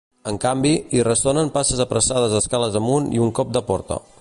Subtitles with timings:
[0.29, 4.01] En canvi, hi ressonen passes apressades escales amunt i un cop de porta.